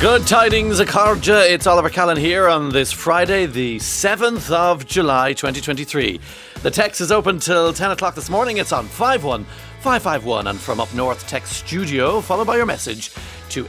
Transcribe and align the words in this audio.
Good 0.00 0.28
tidings, 0.28 0.78
Akarja. 0.78 1.50
It's 1.50 1.66
Oliver 1.66 1.90
Callan 1.90 2.16
here 2.16 2.46
on 2.46 2.70
this 2.70 2.92
Friday, 2.92 3.46
the 3.46 3.78
7th 3.78 4.52
of 4.52 4.86
July 4.86 5.32
2023. 5.32 6.20
The 6.62 6.70
text 6.70 7.00
is 7.00 7.10
open 7.10 7.40
till 7.40 7.72
10 7.72 7.90
o'clock 7.90 8.14
this 8.14 8.30
morning. 8.30 8.58
It's 8.58 8.70
on 8.70 8.86
51551 8.86 10.46
and 10.46 10.60
from 10.60 10.78
up 10.78 10.94
north, 10.94 11.26
text 11.26 11.54
studio, 11.54 12.20
followed 12.20 12.46
by 12.46 12.56
your 12.56 12.66
message 12.66 13.10
to 13.48 13.66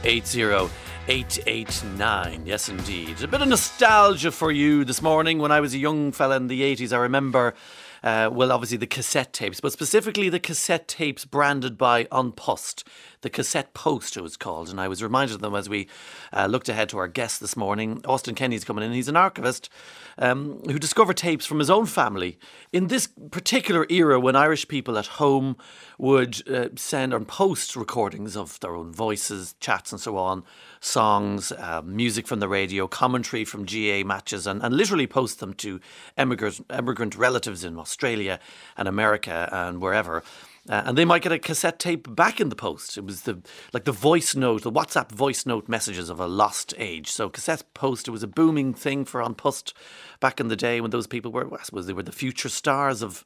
80889. 1.10 2.46
Yes, 2.46 2.68
indeed. 2.68 3.20
A 3.20 3.26
bit 3.26 3.42
of 3.42 3.48
nostalgia 3.48 4.30
for 4.30 4.52
you 4.52 4.84
this 4.84 5.02
morning. 5.02 5.40
When 5.40 5.50
I 5.50 5.58
was 5.58 5.74
a 5.74 5.78
young 5.78 6.12
fella 6.12 6.36
in 6.36 6.46
the 6.46 6.62
80s, 6.62 6.92
I 6.92 6.98
remember 6.98 7.54
uh, 8.02 8.30
well, 8.32 8.50
obviously 8.50 8.78
the 8.78 8.86
cassette 8.86 9.32
tapes, 9.32 9.60
but 9.60 9.72
specifically 9.72 10.28
the 10.28 10.40
cassette 10.40 10.88
tapes 10.88 11.24
branded 11.24 11.76
by 11.76 12.08
An 12.10 12.32
Post. 12.32 12.86
The 13.20 13.28
cassette 13.28 13.74
post, 13.74 14.16
it 14.16 14.22
was 14.22 14.38
called. 14.38 14.70
And 14.70 14.80
I 14.80 14.88
was 14.88 15.02
reminded 15.02 15.34
of 15.34 15.40
them 15.42 15.54
as 15.54 15.68
we 15.68 15.88
uh, 16.32 16.46
looked 16.46 16.70
ahead 16.70 16.88
to 16.90 16.98
our 16.98 17.08
guest 17.08 17.40
this 17.40 17.56
morning. 17.56 18.00
Austin 18.06 18.34
Kenny's 18.34 18.64
coming 18.64 18.82
in. 18.84 18.92
He's 18.92 19.08
an 19.08 19.16
archivist 19.16 19.68
um, 20.16 20.62
who 20.64 20.78
discovered 20.78 21.18
tapes 21.18 21.44
from 21.44 21.58
his 21.58 21.68
own 21.68 21.84
family 21.84 22.38
in 22.72 22.86
this 22.86 23.08
particular 23.30 23.86
era 23.90 24.18
when 24.18 24.36
Irish 24.36 24.66
people 24.66 24.96
at 24.96 25.06
home 25.06 25.56
would 25.98 26.48
uh, 26.48 26.68
send 26.76 27.12
and 27.12 27.28
post 27.28 27.76
recordings 27.76 28.36
of 28.36 28.58
their 28.60 28.74
own 28.74 28.92
voices, 28.92 29.54
chats, 29.60 29.92
and 29.92 30.00
so 30.00 30.16
on 30.16 30.42
songs, 30.80 31.52
uh, 31.52 31.82
music 31.84 32.26
from 32.26 32.40
the 32.40 32.48
radio, 32.48 32.88
commentary 32.88 33.44
from 33.44 33.64
GAA 33.64 34.02
matches, 34.04 34.46
and, 34.46 34.62
and 34.62 34.74
literally 34.74 35.06
post 35.06 35.40
them 35.40 35.52
to 35.54 35.80
emigrant, 36.16 36.64
emigrant 36.70 37.16
relatives 37.16 37.64
in 37.64 37.78
Australia 37.78 38.40
and 38.76 38.88
America 38.88 39.48
and 39.52 39.80
wherever. 39.80 40.22
Uh, 40.68 40.82
and 40.84 40.98
they 40.98 41.04
might 41.04 41.22
get 41.22 41.32
a 41.32 41.38
cassette 41.38 41.78
tape 41.78 42.14
back 42.14 42.40
in 42.40 42.48
the 42.48 42.56
post. 42.56 42.98
It 42.98 43.04
was 43.04 43.22
the 43.22 43.40
like 43.72 43.84
the 43.84 43.92
voice 43.92 44.34
note, 44.34 44.62
the 44.62 44.70
WhatsApp 44.70 45.10
voice 45.10 45.46
note 45.46 45.68
messages 45.68 46.10
of 46.10 46.20
a 46.20 46.26
lost 46.26 46.74
age. 46.76 47.10
So 47.10 47.30
cassette 47.30 47.64
post, 47.72 48.08
it 48.08 48.10
was 48.10 48.22
a 48.22 48.28
booming 48.28 48.74
thing 48.74 49.04
for 49.04 49.22
An 49.22 49.34
Post 49.34 49.74
back 50.20 50.38
in 50.38 50.48
the 50.48 50.56
day 50.56 50.80
when 50.80 50.90
those 50.90 51.06
people 51.06 51.32
were, 51.32 51.52
I 51.52 51.62
suppose, 51.62 51.86
they 51.86 51.92
were 51.94 52.02
the 52.02 52.12
future 52.12 52.50
stars 52.50 53.00
of 53.02 53.24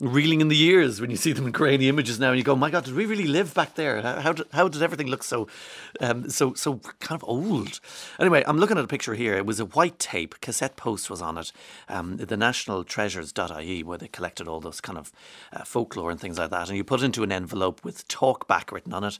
reeling 0.00 0.42
in 0.42 0.48
the 0.48 0.56
years 0.56 1.00
when 1.00 1.10
you 1.10 1.16
see 1.16 1.32
them 1.32 1.46
in 1.46 1.52
grainy 1.52 1.88
images 1.88 2.20
now, 2.20 2.28
and 2.28 2.38
you 2.38 2.44
go, 2.44 2.54
"My 2.54 2.70
God, 2.70 2.84
did 2.84 2.94
we 2.94 3.06
really 3.06 3.26
live 3.26 3.54
back 3.54 3.74
there? 3.74 4.02
How 4.02 4.32
did, 4.32 4.46
how 4.52 4.68
did 4.68 4.82
everything 4.82 5.06
look 5.06 5.22
so, 5.22 5.48
um, 6.00 6.28
so 6.28 6.52
so 6.54 6.80
kind 7.00 7.20
of 7.20 7.26
old?" 7.28 7.80
Anyway, 8.20 8.44
I'm 8.46 8.58
looking 8.58 8.76
at 8.76 8.84
a 8.84 8.88
picture 8.88 9.14
here. 9.14 9.34
It 9.34 9.46
was 9.46 9.58
a 9.58 9.64
white 9.64 9.98
tape 9.98 10.40
cassette 10.40 10.76
post 10.76 11.08
was 11.08 11.22
on 11.22 11.38
it. 11.38 11.52
Um, 11.88 12.18
the 12.18 12.36
National 12.36 12.84
Treasures.ie, 12.84 13.82
where 13.82 13.98
they 13.98 14.08
collected 14.08 14.46
all 14.48 14.60
those 14.60 14.80
kind 14.80 14.98
of 14.98 15.12
uh, 15.52 15.64
folklore 15.64 16.10
and 16.10 16.20
things 16.20 16.38
like 16.38 16.50
that, 16.50 16.68
and 16.68 16.76
you 16.76 16.84
put 16.84 17.00
it 17.00 17.04
into 17.04 17.22
an 17.22 17.32
envelope 17.32 17.82
with 17.82 18.06
talk 18.08 18.46
back 18.46 18.72
written 18.72 18.92
on 18.92 19.04
it, 19.04 19.18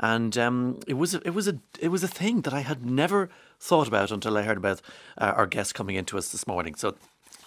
and 0.00 0.36
um, 0.36 0.80
it 0.88 0.94
was 0.94 1.14
a, 1.14 1.20
it 1.24 1.34
was 1.34 1.46
a 1.46 1.58
it 1.78 1.88
was 1.88 2.02
a 2.02 2.08
thing 2.08 2.40
that 2.42 2.54
I 2.54 2.60
had 2.60 2.84
never 2.84 3.28
thought 3.60 3.88
about 3.88 4.10
until 4.10 4.36
I 4.36 4.42
heard 4.42 4.58
about 4.58 4.82
uh, 5.18 5.32
our 5.36 5.46
guest 5.46 5.74
coming 5.74 5.96
into 5.96 6.18
us 6.18 6.30
this 6.30 6.46
morning. 6.46 6.74
So 6.74 6.96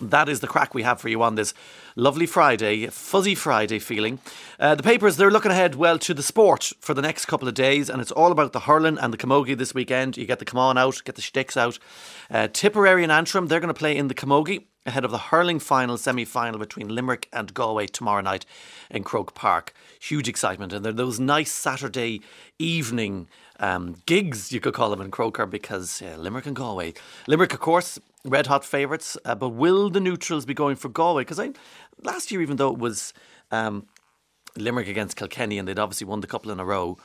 that 0.02 0.30
is 0.30 0.40
the 0.40 0.48
crack 0.48 0.74
we 0.74 0.84
have 0.84 1.00
for 1.00 1.10
you 1.10 1.22
on 1.22 1.36
this 1.36 1.54
lovely 1.96 2.26
Friday, 2.26 2.88
fuzzy 2.88 3.36
Friday 3.36 3.80
feeling. 3.80 4.20
Uh, 4.60 4.76
the 4.76 4.84
papers, 4.84 5.18
they're 5.18 5.32
looking 5.32 5.52
ahead, 5.52 5.76
well, 5.76 6.00
to 6.00 6.14
the 6.14 6.24
sport 6.24 6.72
for 6.80 6.94
the 6.94 7.02
next 7.02 7.26
couple 7.26 7.48
of 7.48 7.54
days, 7.54 7.90
and 7.90 8.02
it's 8.02 8.12
all 8.12 8.32
about 8.32 8.54
the 8.54 8.62
hurling 8.62 8.98
and 8.98 9.14
the 9.14 9.18
camogie 9.18 9.58
this 9.58 9.74
weekend. 9.74 10.18
You 10.18 10.26
get 10.26 10.40
the 10.40 10.46
come 10.46 10.60
on 10.60 10.78
out, 10.78 11.02
get 11.04 11.16
the 11.16 11.22
sticks 11.22 11.58
out. 11.58 11.80
Uh, 12.32 12.48
Tipperary 12.48 13.04
and 13.04 13.12
Antrim, 13.12 13.48
they're 13.48 13.60
going 13.60 13.74
to 13.74 13.74
play 13.74 13.96
in 13.96 14.08
the 14.08 14.16
camogie 14.16 14.66
ahead 14.86 15.06
of 15.06 15.12
the 15.12 15.18
hurling 15.18 15.60
final 15.60 15.98
semi 15.98 16.26
final 16.26 16.60
between 16.60 16.88
Limerick 16.88 17.28
and 17.34 17.54
Galway 17.54 17.88
tomorrow 17.88 18.22
night 18.22 18.46
in 18.90 19.04
Croke 19.04 19.36
Park. 19.36 19.74
Huge 20.00 20.30
excitement, 20.30 20.74
and 20.74 20.86
there 20.86 20.92
are 20.92 20.96
those 20.96 21.20
nice 21.20 21.52
Saturday 21.52 22.22
evening 22.58 23.28
um, 23.60 23.98
gigs, 24.06 24.52
you 24.52 24.60
could 24.60 24.74
call 24.74 24.90
them 24.90 25.02
in 25.02 25.12
Croker, 25.12 25.46
because 25.46 26.02
uh, 26.02 26.16
Limerick 26.18 26.46
and 26.46 26.56
Galway. 26.56 26.94
Limerick, 27.28 27.54
of 27.54 27.60
course, 27.60 28.00
red 28.26 28.48
hot 28.48 28.66
favourites. 28.66 29.18
Uh, 29.26 29.36
but 29.36 29.50
will 29.50 29.90
the 29.90 30.00
neutrals 30.00 30.46
be 30.46 30.54
going 30.54 30.76
for 30.76 30.90
Galway? 30.90 31.22
Because 31.22 31.40
I 31.40 31.52
last 32.04 32.32
year, 32.32 32.42
even 32.42 32.58
though 32.58 32.72
it 32.72 32.80
was 32.80 33.14
um, 33.52 33.88
Limerick 34.56 34.88
against 34.88 35.18
Kilkenny, 35.18 35.58
and 35.58 35.68
they'd 35.68 35.80
obviously 35.80 36.06
won 36.08 36.22
the 36.22 36.28
couple 36.28 36.52
in 36.52 36.60
a 36.60 36.66
row. 36.66 36.98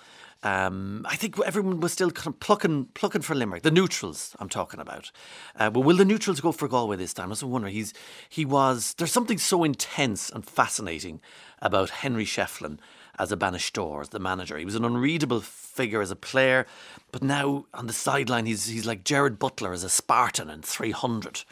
Um, 0.43 1.07
I 1.09 1.17
think 1.17 1.39
everyone 1.41 1.81
was 1.81 1.93
still 1.93 2.11
kind 2.11 2.27
of 2.27 2.39
plucking, 2.39 2.89
plucking 2.93 3.23
for 3.23 3.35
Limerick. 3.35 3.63
The 3.63 3.71
neutrals, 3.71 4.37
I'm 4.39 4.51
talking 4.51 4.79
about. 4.79 5.11
Uh, 5.57 5.71
but 5.71 5.81
will 5.81 5.97
the 5.97 6.05
neutrals 6.05 6.41
go 6.41 6.53
for 6.53 6.69
Galway 6.69 6.97
this 6.97 7.15
time? 7.15 7.27
I 7.27 7.31
was 7.31 7.45
wondering. 7.45 7.73
He's 7.73 7.95
he 8.29 8.45
was. 8.45 8.95
There's 8.99 9.13
something 9.13 9.39
so 9.39 9.65
intense 9.65 10.29
and 10.29 10.45
fascinating 10.45 11.21
about 11.63 11.89
Henry 11.91 12.27
Shefflin 12.27 12.79
as 13.19 13.33
a 13.33 13.37
Bannister, 13.37 14.01
as 14.01 14.11
the 14.11 14.19
manager. 14.19 14.59
He 14.59 14.65
was 14.65 14.75
an 14.75 14.85
unreadable 14.85 15.41
figure 15.41 16.01
as 16.01 16.11
a 16.11 16.17
player, 16.17 16.67
but 17.13 17.23
now 17.23 17.67
on 17.75 17.87
the 17.87 17.93
sideline, 17.93 18.47
he's 18.47 18.67
he's 18.67 18.87
like 18.87 19.05
Gerard 19.05 19.39
Butler 19.39 19.73
as 19.73 19.85
a 19.85 19.89
Spartan 19.89 20.51
in 20.51 20.63
300. 20.63 21.45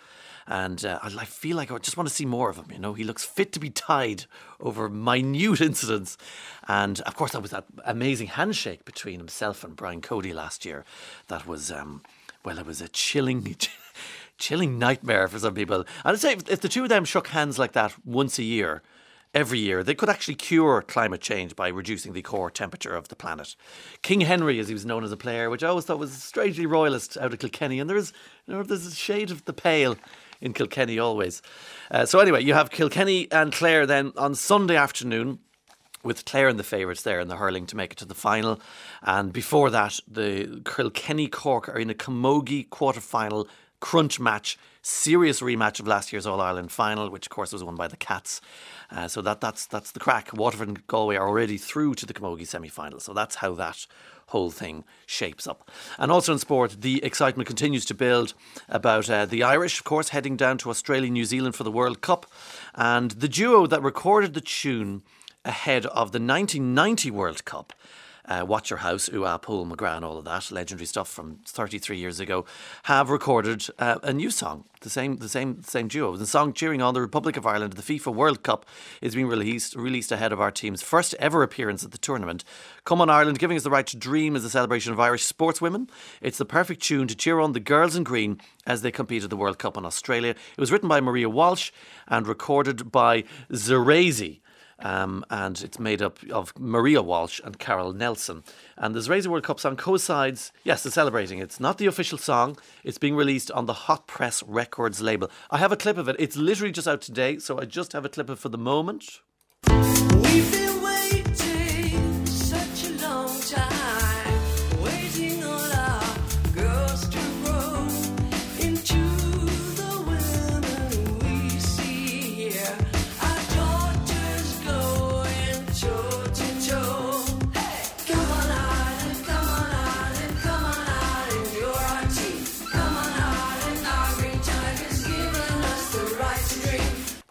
And 0.46 0.84
uh, 0.84 0.98
I 1.02 1.24
feel 1.24 1.56
like 1.56 1.70
I 1.70 1.78
just 1.78 1.96
want 1.96 2.08
to 2.08 2.14
see 2.14 2.26
more 2.26 2.50
of 2.50 2.56
him. 2.56 2.66
You 2.72 2.78
know, 2.78 2.94
he 2.94 3.04
looks 3.04 3.24
fit 3.24 3.52
to 3.52 3.60
be 3.60 3.70
tied 3.70 4.24
over 4.60 4.88
minute 4.88 5.60
incidents. 5.60 6.18
And 6.66 7.00
of 7.02 7.14
course, 7.14 7.32
that 7.32 7.42
was 7.42 7.52
that 7.52 7.64
amazing 7.84 8.26
handshake 8.28 8.84
between 8.84 9.18
himself 9.18 9.62
and 9.62 9.76
Brian 9.76 10.00
Cody 10.00 10.32
last 10.32 10.64
year. 10.64 10.84
That 11.28 11.46
was, 11.46 11.70
um, 11.70 12.02
well, 12.44 12.58
it 12.58 12.66
was 12.66 12.80
a 12.80 12.88
chilling. 12.88 13.56
chilling 14.38 14.76
nightmare 14.76 15.28
for 15.28 15.38
some 15.38 15.54
people. 15.54 15.84
I'd 16.04 16.18
say 16.18 16.32
if, 16.32 16.50
if 16.50 16.60
the 16.60 16.68
two 16.68 16.82
of 16.82 16.88
them 16.88 17.04
shook 17.04 17.28
hands 17.28 17.60
like 17.60 17.72
that 17.72 17.94
once 18.04 18.40
a 18.40 18.42
year, 18.42 18.82
every 19.34 19.58
year. 19.58 19.82
They 19.82 19.94
could 19.94 20.08
actually 20.08 20.34
cure 20.34 20.82
climate 20.82 21.20
change 21.20 21.56
by 21.56 21.68
reducing 21.68 22.12
the 22.12 22.22
core 22.22 22.50
temperature 22.50 22.94
of 22.94 23.08
the 23.08 23.16
planet. 23.16 23.56
King 24.02 24.22
Henry, 24.22 24.58
as 24.58 24.68
he 24.68 24.74
was 24.74 24.86
known 24.86 25.04
as 25.04 25.12
a 25.12 25.16
player, 25.16 25.48
which 25.50 25.62
I 25.62 25.68
always 25.68 25.84
thought 25.84 25.98
was 25.98 26.12
strangely 26.12 26.66
royalist 26.66 27.16
out 27.16 27.32
of 27.32 27.38
Kilkenny, 27.38 27.80
and 27.80 27.88
there 27.88 27.96
is, 27.96 28.12
you 28.46 28.54
know, 28.54 28.62
there's 28.62 28.86
a 28.86 28.94
shade 28.94 29.30
of 29.30 29.44
the 29.44 29.52
pale 29.52 29.96
in 30.40 30.52
Kilkenny 30.52 30.98
always. 30.98 31.40
Uh, 31.90 32.04
so 32.04 32.18
anyway, 32.18 32.42
you 32.42 32.54
have 32.54 32.70
Kilkenny 32.70 33.30
and 33.30 33.52
Clare 33.52 33.86
then 33.86 34.12
on 34.16 34.34
Sunday 34.34 34.76
afternoon 34.76 35.38
with 36.02 36.24
Clare 36.24 36.48
and 36.48 36.58
the 36.58 36.64
favourites 36.64 37.02
there 37.02 37.20
in 37.20 37.28
the 37.28 37.36
hurling 37.36 37.66
to 37.66 37.76
make 37.76 37.92
it 37.92 37.98
to 37.98 38.04
the 38.04 38.14
final. 38.14 38.60
And 39.02 39.32
before 39.32 39.70
that, 39.70 40.00
the 40.08 40.60
Kilkenny 40.64 41.28
Cork 41.28 41.68
are 41.68 41.78
in 41.78 41.90
a 41.90 41.94
Camogie 41.94 42.68
quarter 42.68 43.00
final 43.00 43.48
crunch 43.80 44.18
match, 44.18 44.58
serious 44.82 45.40
rematch 45.40 45.80
of 45.80 45.86
last 45.86 46.12
year's 46.12 46.26
All 46.26 46.40
Ireland 46.40 46.72
final, 46.72 47.08
which 47.08 47.26
of 47.26 47.30
course 47.30 47.52
was 47.52 47.64
won 47.64 47.76
by 47.76 47.88
the 47.88 47.96
Cats. 47.96 48.40
Uh, 48.90 49.08
so 49.08 49.22
that 49.22 49.40
that's 49.40 49.66
that's 49.66 49.92
the 49.92 50.00
crack. 50.00 50.32
Waterford 50.34 50.68
and 50.68 50.86
Galway 50.86 51.16
are 51.16 51.28
already 51.28 51.56
through 51.56 51.94
to 51.94 52.06
the 52.06 52.12
Camogie 52.12 52.46
semi 52.46 52.68
final. 52.68 53.00
So 53.00 53.14
that's 53.14 53.36
how 53.36 53.54
that 53.54 53.86
whole 54.26 54.50
thing 54.50 54.84
shapes 55.06 55.46
up. 55.46 55.70
And 55.98 56.10
also 56.10 56.32
in 56.32 56.38
sport, 56.38 56.76
the 56.80 57.02
excitement 57.04 57.46
continues 57.46 57.84
to 57.86 57.94
build 57.94 58.34
about 58.68 59.08
uh, 59.08 59.26
the 59.26 59.42
Irish, 59.42 59.78
of 59.78 59.84
course, 59.84 60.08
heading 60.08 60.36
down 60.36 60.58
to 60.58 60.70
Australia, 60.70 61.10
New 61.10 61.24
Zealand 61.24 61.54
for 61.54 61.64
the 61.64 61.70
World 61.70 62.00
Cup, 62.00 62.26
and 62.74 63.12
the 63.12 63.28
duo 63.28 63.66
that 63.66 63.82
recorded 63.82 64.34
the 64.34 64.40
tune 64.40 65.02
ahead 65.44 65.86
of 65.86 66.12
the 66.12 66.20
1990 66.20 67.10
World 67.10 67.44
Cup 67.44 67.72
uh, 68.26 68.44
Watch 68.46 68.70
Your 68.70 68.78
House, 68.78 69.10
Ooh 69.12 69.24
Ah, 69.24 69.38
Paul 69.38 69.66
McGrath, 69.66 70.02
all 70.02 70.18
of 70.18 70.24
that 70.24 70.50
legendary 70.50 70.86
stuff 70.86 71.08
from 71.08 71.38
33 71.46 71.98
years 71.98 72.20
ago, 72.20 72.44
have 72.84 73.10
recorded 73.10 73.66
uh, 73.78 73.98
a 74.02 74.12
new 74.12 74.30
song. 74.30 74.64
The 74.80 74.90
same, 74.90 75.16
the 75.18 75.28
same, 75.28 75.62
same 75.62 75.88
duo. 75.88 76.16
The 76.16 76.26
song 76.26 76.52
cheering 76.52 76.82
on 76.82 76.94
the 76.94 77.00
Republic 77.00 77.36
of 77.36 77.46
Ireland. 77.46 77.74
at 77.74 77.84
The 77.84 77.98
FIFA 77.98 78.14
World 78.14 78.42
Cup 78.42 78.66
is 79.00 79.14
being 79.14 79.28
released, 79.28 79.76
released 79.76 80.10
ahead 80.10 80.32
of 80.32 80.40
our 80.40 80.50
team's 80.50 80.82
first 80.82 81.14
ever 81.20 81.42
appearance 81.42 81.84
at 81.84 81.92
the 81.92 81.98
tournament. 81.98 82.42
Come 82.84 83.00
on 83.00 83.08
Ireland, 83.08 83.38
giving 83.38 83.56
us 83.56 83.62
the 83.62 83.70
right 83.70 83.86
to 83.86 83.96
dream 83.96 84.34
is 84.34 84.44
a 84.44 84.50
celebration 84.50 84.92
of 84.92 84.98
Irish 84.98 85.30
sportswomen. 85.30 85.88
It's 86.20 86.38
the 86.38 86.44
perfect 86.44 86.82
tune 86.82 87.06
to 87.08 87.14
cheer 87.14 87.38
on 87.38 87.52
the 87.52 87.60
girls 87.60 87.94
in 87.94 88.02
green 88.02 88.40
as 88.66 88.82
they 88.82 88.90
compete 88.90 89.22
at 89.22 89.30
the 89.30 89.36
World 89.36 89.58
Cup 89.58 89.76
in 89.76 89.84
Australia. 89.84 90.30
It 90.30 90.60
was 90.60 90.72
written 90.72 90.88
by 90.88 91.00
Maria 91.00 91.28
Walsh 91.28 91.70
and 92.08 92.26
recorded 92.26 92.90
by 92.90 93.22
Zerazy. 93.52 94.40
Um, 94.82 95.24
and 95.30 95.60
it's 95.62 95.78
made 95.78 96.02
up 96.02 96.18
of 96.30 96.52
Maria 96.58 97.02
Walsh 97.02 97.40
and 97.44 97.58
Carol 97.58 97.92
Nelson. 97.92 98.42
And 98.76 98.94
there's 98.94 99.08
Razor 99.08 99.30
World 99.30 99.44
Cup 99.44 99.60
song 99.60 99.76
co-sides. 99.76 100.52
Yes, 100.64 100.82
they're 100.82 100.92
celebrating. 100.92 101.38
It's 101.38 101.60
not 101.60 101.78
the 101.78 101.86
official 101.86 102.18
song. 102.18 102.58
It's 102.84 102.98
being 102.98 103.14
released 103.14 103.50
on 103.50 103.66
the 103.66 103.72
Hot 103.72 104.06
Press 104.06 104.42
Records 104.42 105.00
label. 105.00 105.30
I 105.50 105.58
have 105.58 105.72
a 105.72 105.76
clip 105.76 105.98
of 105.98 106.08
it. 106.08 106.16
It's 106.18 106.36
literally 106.36 106.72
just 106.72 106.88
out 106.88 107.00
today, 107.00 107.38
so 107.38 107.60
I 107.60 107.64
just 107.64 107.92
have 107.92 108.04
a 108.04 108.08
clip 108.08 108.28
of 108.28 108.38
it 108.38 108.40
for 108.40 108.48
the 108.48 108.58
moment. 108.58 109.20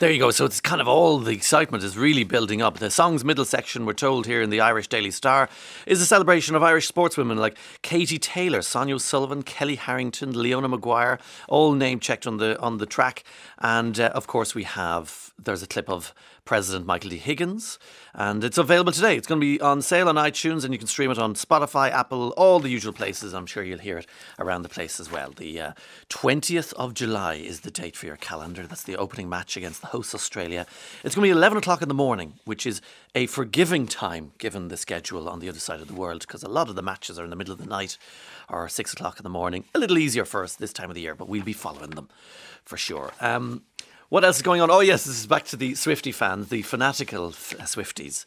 There 0.02 0.10
you 0.10 0.18
go. 0.18 0.32
So 0.32 0.46
it's 0.46 0.60
kind 0.60 0.82
of 0.82 0.88
all 0.88 1.20
the 1.20 1.32
excitement 1.32 1.84
is 1.84 1.96
really 1.96 2.24
building 2.24 2.60
up. 2.60 2.80
The 2.80 2.90
song's 2.90 3.24
middle 3.24 3.46
section, 3.46 3.86
we're 3.86 3.94
told 3.94 4.26
here 4.26 4.42
in 4.42 4.50
the 4.50 4.60
Irish 4.60 4.88
Daily 4.88 5.12
Star, 5.12 5.48
is 5.86 6.02
a 6.02 6.08
celebration 6.08 6.56
of 6.56 6.64
Irish 6.64 6.92
sportswomen 6.92 7.38
like 7.38 7.56
Katie 7.84 8.18
Taylor, 8.18 8.64
Sonia 8.64 8.96
O'Sullivan, 8.96 9.44
Kellie 9.44 9.76
Harrington, 9.76 10.32
Leona 10.32 10.70
Maguire, 10.70 11.20
all 11.48 11.74
name 11.74 12.00
checked 12.00 12.26
on 12.26 12.38
the 12.38 12.60
on 12.60 12.80
the 12.80 12.88
track. 12.88 13.24
And 13.60 14.00
uh, 14.00 14.08
of 14.16 14.26
course, 14.26 14.56
we 14.56 14.64
have 14.64 15.34
there's 15.38 15.62
a 15.62 15.68
clip 15.68 15.88
of 15.88 16.16
President 16.52 16.86
Michael 16.86 17.12
D. 17.12 17.16
Higgins, 17.16 17.80
and 18.14 18.44
it's 18.44 18.58
available 18.58 18.92
today. 18.92 19.16
It's 19.16 19.26
going 19.26 19.40
to 19.40 19.58
be 19.58 19.62
on 19.62 19.82
sale 19.82 20.10
on 20.10 20.16
iTunes, 20.16 20.66
and 20.66 20.74
you 20.74 20.78
can 20.78 20.86
stream 20.86 21.10
it 21.10 21.18
on 21.18 21.34
Spotify, 21.34 21.90
Apple, 21.90 22.32
all 22.36 22.60
the 22.60 22.68
usual 22.68 22.92
places. 22.92 23.34
I'm 23.34 23.46
sure 23.46 23.64
you'll 23.64 23.80
hear 23.80 24.00
it 24.00 24.06
around 24.38 24.64
the 24.64 24.68
place 24.68 25.00
as 25.00 25.10
well. 25.10 25.32
The 25.32 25.62
uh, 25.62 25.72
20th 26.10 26.74
of 26.74 26.94
July 26.94 27.36
is 27.36 27.62
the 27.62 27.72
date 27.72 27.96
for 27.96 28.06
your 28.06 28.18
calendar. 28.18 28.68
That's 28.68 28.84
the 28.84 28.98
opening 28.98 29.30
match 29.30 29.56
against 29.56 29.80
the 29.80 29.88
host 29.88 30.14
Australia. 30.14 30.66
It's 31.06 31.16
going 31.16 31.26
to 31.26 31.34
be 31.34 31.38
11 31.38 31.58
o'clock 31.58 31.82
in 31.82 31.88
the 31.88 31.94
morning, 31.94 32.34
which 32.44 32.66
is 32.66 32.82
a 33.16 33.28
forgiving 33.28 33.88
time 33.88 34.34
given 34.38 34.68
the 34.68 34.76
schedule 34.76 35.30
on 35.30 35.40
the 35.40 35.48
other 35.48 35.58
side 35.58 35.80
of 35.80 35.88
the 35.88 35.94
world, 35.94 36.20
because 36.20 36.44
a 36.44 36.50
lot 36.50 36.68
of 36.68 36.76
the 36.76 36.82
matches 36.82 37.18
are 37.18 37.24
in 37.24 37.30
the 37.30 37.38
middle 37.38 37.54
of 37.54 37.60
the 37.60 37.66
night 37.66 37.98
or 38.50 38.68
6 38.68 38.92
o'clock 38.92 39.18
in 39.18 39.24
the 39.24 39.30
morning. 39.30 39.64
A 39.74 39.80
little 39.80 39.98
easier 39.98 40.26
for 40.26 40.44
us 40.44 40.56
this 40.56 40.74
time 40.74 40.90
of 40.90 40.96
the 40.96 41.02
year, 41.02 41.16
but 41.16 41.30
we'll 41.30 41.44
be 41.44 41.54
following 41.54 41.92
them 41.92 42.10
for 42.66 42.76
sure. 42.76 43.14
Um, 43.22 43.64
what 44.12 44.26
else 44.26 44.36
is 44.36 44.42
going 44.42 44.60
on? 44.60 44.70
Oh, 44.70 44.82
yes, 44.82 45.06
this 45.06 45.22
is 45.22 45.26
back 45.26 45.46
to 45.46 45.56
the 45.56 45.74
Swifty 45.74 46.12
fans, 46.12 46.50
the 46.50 46.64
fanatical 46.64 47.28
uh, 47.28 47.64
Swifties, 47.64 48.26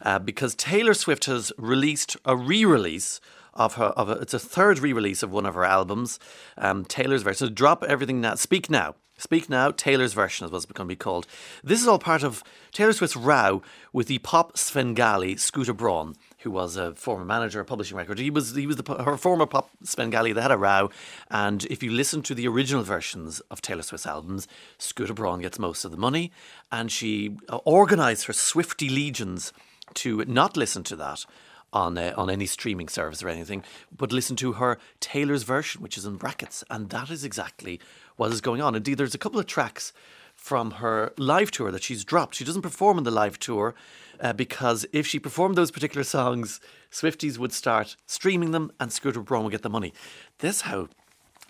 uh, 0.00 0.18
because 0.18 0.54
Taylor 0.54 0.94
Swift 0.94 1.26
has 1.26 1.52
released 1.58 2.16
a 2.24 2.34
re-release 2.34 3.20
of 3.52 3.74
her. 3.74 3.84
Of 3.84 4.08
a, 4.08 4.12
it's 4.12 4.32
a 4.32 4.38
third 4.38 4.78
re-release 4.78 5.22
of 5.22 5.30
one 5.30 5.44
of 5.44 5.52
her 5.52 5.64
albums, 5.66 6.18
um, 6.56 6.86
Taylor's 6.86 7.22
version. 7.22 7.48
So 7.48 7.52
drop 7.52 7.84
everything 7.84 8.22
now. 8.22 8.36
Speak 8.36 8.70
now. 8.70 8.94
Speak 9.18 9.48
Now, 9.48 9.70
Taylor's 9.70 10.12
version 10.12 10.44
is 10.44 10.52
what's 10.52 10.66
going 10.66 10.88
to 10.88 10.92
be 10.92 10.96
called. 10.96 11.26
This 11.64 11.80
is 11.80 11.88
all 11.88 11.98
part 11.98 12.22
of 12.22 12.42
Taylor 12.70 12.92
Swift's 12.92 13.16
row 13.16 13.62
with 13.90 14.08
the 14.08 14.18
pop 14.18 14.58
Svengali 14.58 15.36
Scooter 15.36 15.72
Braun, 15.72 16.16
who 16.46 16.52
was 16.52 16.76
a 16.76 16.94
former 16.94 17.24
manager 17.24 17.58
of 17.58 17.66
publishing 17.66 17.96
record. 17.96 18.20
He 18.20 18.30
was 18.30 18.54
he 18.54 18.68
was 18.68 18.76
the, 18.76 18.94
her 19.02 19.16
former 19.16 19.46
pop 19.46 19.68
Svengali. 19.82 20.32
They 20.32 20.40
had 20.40 20.52
a 20.52 20.56
row, 20.56 20.90
and 21.28 21.64
if 21.64 21.82
you 21.82 21.90
listen 21.90 22.22
to 22.22 22.36
the 22.36 22.46
original 22.46 22.84
versions 22.84 23.40
of 23.50 23.60
Taylor 23.60 23.82
Swift's 23.82 24.06
albums, 24.06 24.46
Scooter 24.78 25.12
Braun 25.12 25.40
gets 25.40 25.58
most 25.58 25.84
of 25.84 25.90
the 25.90 25.96
money, 25.96 26.30
and 26.70 26.92
she 26.92 27.36
uh, 27.48 27.58
organised 27.66 28.26
her 28.26 28.32
Swifty 28.32 28.88
legions 28.88 29.52
to 29.94 30.24
not 30.26 30.56
listen 30.56 30.84
to 30.84 30.94
that 30.94 31.26
on 31.72 31.98
uh, 31.98 32.14
on 32.16 32.30
any 32.30 32.46
streaming 32.46 32.88
service 32.88 33.24
or 33.24 33.28
anything, 33.28 33.64
but 33.90 34.12
listen 34.12 34.36
to 34.36 34.52
her 34.52 34.78
Taylor's 35.00 35.42
version, 35.42 35.82
which 35.82 35.98
is 35.98 36.04
in 36.04 36.14
brackets, 36.14 36.62
and 36.70 36.90
that 36.90 37.10
is 37.10 37.24
exactly 37.24 37.80
what 38.14 38.30
is 38.30 38.40
going 38.40 38.62
on. 38.62 38.76
Indeed, 38.76 38.98
there's 38.98 39.16
a 39.16 39.18
couple 39.18 39.40
of 39.40 39.46
tracks 39.46 39.92
from 40.46 40.70
her 40.82 41.12
live 41.18 41.50
tour 41.50 41.72
that 41.72 41.82
she's 41.82 42.04
dropped. 42.04 42.36
She 42.36 42.44
doesn't 42.44 42.62
perform 42.62 42.98
on 42.98 43.02
the 43.02 43.10
live 43.10 43.36
tour 43.36 43.74
uh, 44.20 44.32
because 44.32 44.86
if 44.92 45.04
she 45.04 45.18
performed 45.18 45.56
those 45.56 45.72
particular 45.72 46.04
songs, 46.04 46.60
Swifties 46.88 47.36
would 47.36 47.52
start 47.52 47.96
streaming 48.06 48.52
them 48.52 48.70
and 48.78 48.92
Scooter 48.92 49.22
Braun 49.22 49.42
would 49.42 49.50
get 49.50 49.62
the 49.62 49.68
money. 49.68 49.92
This 50.38 50.60
how 50.60 50.86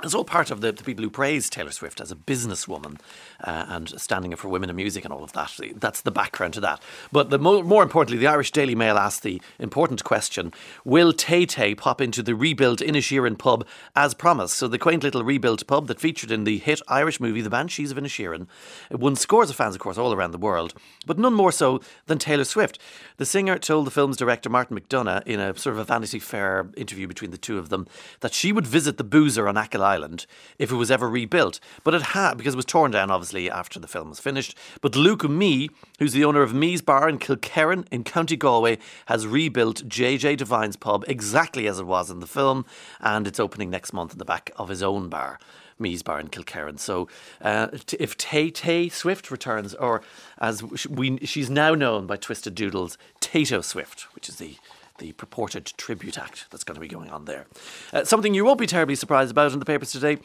it's 0.03 0.15
all 0.15 0.25
part 0.25 0.51
of 0.51 0.61
the, 0.61 0.73
the, 0.73 0.85
people 0.85 1.03
who 1.03 1.09
praise 1.09 1.49
Taylor 1.49 1.71
Swift 1.71 2.03
as 2.03 2.13
a 2.13 2.17
businesswoman 2.17 3.01
uh, 3.43 3.65
and 3.69 3.99
standing 3.99 4.35
up 4.35 4.39
for 4.39 4.49
women 4.49 4.69
in 4.69 4.77
music 4.77 5.05
and 5.05 5.13
all 5.13 5.25
of 5.25 5.33
that. 5.33 5.59
That's 5.75 6.03
the 6.03 6.11
background 6.11 6.53
to 6.55 6.61
that. 6.61 6.83
But 7.13 7.31
the 7.31 7.39
mo- 7.39 7.63
more 7.63 7.83
importantly, 7.83 8.19
the 8.19 8.27
Irish 8.27 8.51
Daily 8.51 8.75
Mail 8.75 8.99
asked 8.99 9.23
the 9.23 9.41
important 9.59 10.05
question 10.05 10.53
Will 10.85 11.15
Tay 11.15 11.47
Tay 11.47 11.75
pop 11.75 12.03
into 12.03 12.23
the 12.23 12.35
rebuilt 12.35 12.81
Inisherin 12.81 13.39
pub 13.39 13.67
as 13.95 14.13
promised? 14.13 14.57
So, 14.57 14.69
the 14.69 14.79
quaint 14.79 15.03
little 15.03 15.25
rebuilt 15.25 15.67
pub 15.67 15.87
that 15.87 16.01
featured 16.01 16.31
in 16.31 16.45
the 16.45 16.59
hit 16.59 16.83
Irish 16.89 17.19
movie 17.19 17.41
The 17.41 17.49
Banshees 17.49 17.91
of 17.91 17.97
Inisherin 17.97 18.49
won 18.91 19.17
scores 19.17 19.49
of 19.49 19.57
fans, 19.57 19.75
of 19.75 19.81
course, 19.81 19.97
all 19.97 20.13
around 20.13 20.33
the 20.33 20.39
world, 20.39 20.75
but 21.07 21.19
none 21.19 21.35
more 21.35 21.53
so 21.53 21.81
than 22.05 22.19
Taylor 22.19 22.45
Swift. 22.45 22.79
The 23.17 23.25
singer 23.25 23.59
told 23.59 23.87
the 23.87 23.91
film's 23.91 24.19
director, 24.19 24.51
Martin 24.51 24.79
McDonagh, 24.79 25.27
in 25.27 25.41
a 25.41 25.57
sort 25.57 25.75
of 25.75 25.81
a 25.81 25.85
Vanity 25.85 26.19
Fair 26.19 26.69
interview 26.77 27.07
between 27.07 27.31
the 27.31 27.39
two 27.39 27.57
of 27.59 27.71
them, 27.71 27.87
that 28.21 28.35
she 28.35 28.53
would 28.53 28.67
visit 28.67 28.99
the 28.99 29.05
boozer 29.05 29.49
on 29.49 29.57
Achill 29.57 29.86
Island 29.87 30.27
if 30.59 30.71
it 30.71 30.77
was 30.77 30.91
ever 30.91 31.09
rebuilt. 31.09 31.61
But 31.85 31.95
it 31.95 32.03
had, 32.03 32.35
because 32.37 32.55
it 32.55 32.57
was 32.57 32.65
torn 32.65 32.91
down 32.91 33.11
obviously 33.11 33.51
after 33.51 33.79
the 33.79 33.89
film 33.89 34.11
was 34.11 34.21
finished. 34.21 34.57
But 34.81 34.97
Luke 34.97 35.29
Mee, 35.29 35.71
who's 35.99 36.13
the 36.13 36.25
owner 36.25 36.43
of 36.43 36.55
Mee's 36.55 36.83
Bar 36.83 37.09
in 37.09 37.19
Kilkerran 37.19 37.87
in 37.91 38.05
County 38.05 38.37
Galway, 38.37 38.79
has 39.07 39.27
rebuilt 39.27 39.89
JJ 39.89 40.37
Devine's 40.37 40.77
pub 40.77 41.05
exactly 41.09 41.67
as 41.67 41.79
it 41.79 41.87
was 41.87 42.11
in 42.11 42.21
the 42.21 42.27
film, 42.27 42.65
and 43.01 43.27
it's 43.27 43.41
opening 43.41 43.71
next 43.71 43.93
month 43.93 44.13
in 44.13 44.19
the 44.19 44.25
back 44.25 44.51
of 44.57 44.69
his 44.69 44.83
own 44.83 45.09
bar. 45.09 45.39
Mee's 45.79 46.03
Bar 46.03 46.21
in 46.21 46.29
Kilkerran. 46.29 46.79
So 46.79 47.09
uh, 47.41 47.69
if 47.99 48.17
Tay 48.17 48.51
Tay 48.51 48.89
Swift 48.89 49.31
returns, 49.31 49.75
or 49.75 50.03
as 50.39 50.63
we, 50.89 51.19
she's 51.19 51.51
now 51.51 51.75
known 51.75 52.07
by 52.07 52.17
Twisted 52.17 52.55
Doodles, 52.55 52.97
Tayto 53.21 53.63
Swift, 53.63 54.07
which 54.15 54.29
is 54.29 54.37
the 54.37 54.57
the 54.99 55.13
purported 55.13 55.73
tribute 55.77 56.19
act 56.19 56.47
that's 56.51 56.65
going 56.65 56.75
to 56.75 56.81
be 56.81 56.89
going 56.89 57.11
on 57.11 57.25
there. 57.25 57.47
Uh, 57.93 58.05
something 58.05 58.35
you 58.35 58.45
won't 58.45 58.59
be 58.59 58.67
terribly 58.67 58.95
surprised 58.95 59.31
about 59.31 59.53
in 59.53 59.59
the 59.59 59.65
papers 59.65 59.93
today 59.93 60.19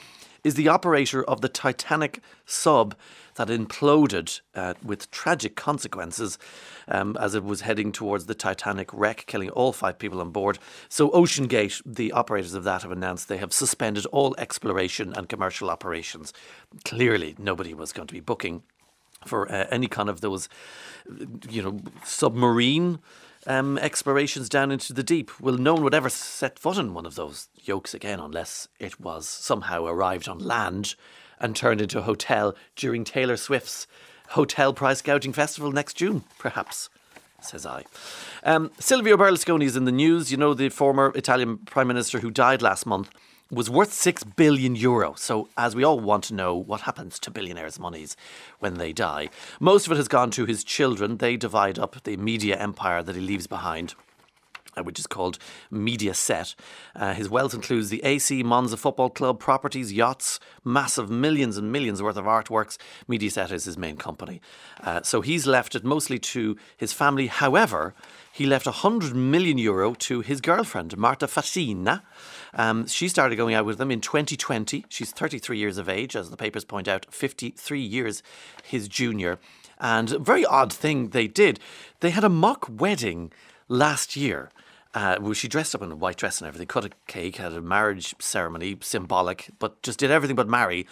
is 0.44 0.56
the 0.56 0.68
operator 0.68 1.24
of 1.24 1.42
the 1.42 1.50
Titanic 1.50 2.20
sub 2.46 2.96
that 3.36 3.48
imploded 3.48 4.42
uh, 4.56 4.74
with 4.84 5.10
tragic 5.12 5.56
consequences 5.56 6.38
um, 6.88 7.16
as 7.20 7.36
it 7.36 7.44
was 7.44 7.62
heading 7.62 7.92
towards 7.92 8.26
the 8.26 8.36
Titanic 8.36 8.90
wreck, 8.94 9.26
killing 9.28 9.50
all 9.52 9.72
five 9.72 9.98
people 9.98 10.20
on 10.20 10.32
board. 10.32 10.60
So, 10.90 11.10
OceanGate, 11.12 11.82
the 11.86 12.12
operators 12.12 12.54
of 12.54 12.64
that, 12.66 12.82
have 12.82 12.92
announced 12.92 13.30
they 13.30 13.38
have 13.38 13.54
suspended 13.54 14.06
all 14.08 14.36
exploration 14.38 15.14
and 15.14 15.30
commercial 15.30 15.70
operations. 15.70 16.34
Clearly, 16.84 17.36
nobody 17.38 17.74
was 17.74 17.94
going 17.94 18.08
to 18.08 18.14
be 18.14 18.20
booking 18.20 18.64
for 19.26 19.52
uh, 19.52 19.68
any 19.72 19.88
kind 19.88 20.10
of 20.10 20.22
those, 20.22 20.50
you 21.50 21.62
know, 21.62 21.80
submarine 22.04 23.00
um, 23.48 23.78
explorations 23.80 24.50
down 24.50 24.72
into 24.72 24.94
the 24.94 25.04
deep. 25.04 25.32
Well, 25.40 25.58
no 25.58 25.74
one 25.74 25.84
would 25.84 25.94
ever 25.94 26.10
set 26.10 26.60
foot 26.60 26.78
on 26.78 26.94
one 26.94 27.06
of 27.06 27.16
those 27.16 27.48
yokes 27.64 27.94
again 27.94 28.20
unless 28.20 28.68
it 28.80 29.00
was 29.00 29.28
somehow 29.28 29.86
arrived 29.86 30.28
on 30.28 30.40
land 30.40 30.96
and 31.40 31.56
turned 31.56 31.82
into 31.82 32.00
a 32.00 32.04
hotel 32.04 32.56
during 32.76 33.04
Taylor 33.04 33.38
Swift's 33.38 33.88
hotel 34.30 34.74
price 34.74 35.02
gouging 35.02 35.34
festival 35.34 35.72
next 35.72 35.96
June, 35.96 36.24
perhaps. 36.38 36.90
Says 37.42 37.66
I. 37.66 37.86
Um, 38.44 38.72
Silvio 38.80 39.18
Berlusconi 39.18 39.64
is 39.64 39.76
in 39.76 39.86
the 39.86 39.92
news. 39.92 40.32
You 40.32 40.38
know, 40.38 40.54
the 40.54 40.70
former 40.70 41.12
Italian 41.16 41.58
Prime 41.58 41.88
Minister 41.88 42.20
who 42.20 42.30
died 42.30 42.62
last 42.62 42.86
month 42.86 43.10
was 43.52 43.70
worth 43.70 43.92
6 43.92 44.24
billion 44.24 44.76
euro. 44.76 45.14
So, 45.16 45.50
as 45.58 45.76
we 45.76 45.84
all 45.84 46.00
want 46.00 46.24
to 46.26 46.34
know, 46.34 46.56
what 46.56 46.82
happens 46.82 47.20
to 47.20 47.32
billionaires' 47.32 47.80
monies 47.80 48.16
when 48.60 48.76
they 48.76 48.94
die? 48.94 49.30
Most 49.60 49.86
of 49.86 49.92
it 49.92 49.98
has 49.98 50.08
gone 50.08 50.32
to 50.32 50.46
his 50.46 50.64
children. 50.64 51.18
They 51.18 51.36
divide 51.36 51.78
up 51.78 52.02
the 52.04 52.18
media 52.18 52.58
empire 52.58 53.04
that 53.04 53.16
he 53.16 53.22
leaves 53.22 53.48
behind. 53.48 53.94
Uh, 54.78 54.84
which 54.84 55.00
is 55.00 55.06
called 55.06 55.38
Mediaset. 55.70 56.56
Uh, 56.96 57.14
his 57.14 57.28
wealth 57.28 57.54
includes 57.54 57.90
the 57.90 58.02
AC 58.06 58.42
Monza 58.42 58.78
Football 58.78 59.10
Club, 59.10 59.38
properties, 59.38 59.92
yachts, 59.92 60.40
massive 60.64 61.10
millions 61.10 61.58
and 61.58 61.74
millions 61.74 62.02
worth 62.02 62.16
of 62.16 62.24
artworks. 62.24 62.78
Mediaset 63.10 63.52
is 63.52 63.66
his 63.66 63.78
main 63.78 63.98
company. 63.98 64.40
Uh, 64.82 65.02
so 65.02 65.20
he's 65.20 65.46
left 65.46 65.76
it 65.76 65.84
mostly 65.84 66.18
to 66.20 66.56
his 66.78 66.94
family. 66.94 67.28
However, 67.28 67.94
he 68.32 68.46
left 68.46 68.66
100 68.66 69.14
million 69.14 69.58
euro 69.58 69.94
to 69.96 70.22
his 70.22 70.40
girlfriend, 70.40 70.98
Marta 70.98 71.28
Fascina. 71.28 72.04
Um, 72.54 72.88
she 72.88 73.08
started 73.08 73.36
going 73.36 73.56
out 73.56 73.66
with 73.66 73.78
them 73.78 73.92
in 73.92 74.02
2020. 74.02 74.86
She's 74.90 75.12
33 75.12 75.58
years 75.58 75.78
of 75.78 75.88
age, 75.88 76.16
as 76.16 76.30
the 76.30 76.38
papers 76.38 76.66
point 76.66 76.88
out, 76.88 77.06
53 77.10 77.80
years 77.80 78.24
his 78.64 78.88
junior. 78.88 79.40
And 79.80 80.12
a 80.12 80.20
very 80.20 80.46
odd 80.46 80.72
thing 80.72 81.10
they 81.10 81.28
did. 81.28 81.60
They 82.02 82.12
had 82.12 82.24
a 82.24 82.30
mock 82.30 82.68
wedding 82.70 83.32
last 83.68 84.16
year. 84.16 84.52
Uh, 84.94 85.18
well, 85.22 85.34
she 85.34 85.48
dressed 85.48 85.74
up 85.74 85.82
in 85.82 85.92
a 85.92 85.96
white 85.96 86.18
dress 86.18 86.42
and 86.42 86.48
everything, 86.48 86.68
cut 86.68 86.84
a 86.84 86.90
cake, 87.08 87.38
had 87.38 87.54
a 87.54 87.62
marriage 87.62 88.14
ceremony, 88.20 88.78
symbolic, 88.82 89.50
but 89.58 89.82
just 89.82 89.98
did 90.00 90.12
everything 90.12 90.36
but 90.36 90.50
marry. 90.50 90.86